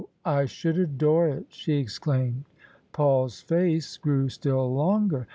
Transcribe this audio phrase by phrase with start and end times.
[0.25, 2.45] I should adore it/' she exclaimed.
[2.91, 5.27] Paul's face grew still longer.